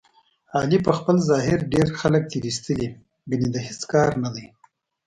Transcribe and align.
علي 0.57 0.77
په 0.87 0.91
خپل 0.97 1.15
ظاهر 1.29 1.59
ډېر 1.73 1.87
خلک 1.99 2.23
تېر 2.31 2.43
ایستلي، 2.49 2.87
ګني 3.29 3.47
د 3.53 3.57
هېڅ 3.67 3.81
کار 3.93 4.11
نه 4.23 4.29
دی. 4.35 4.45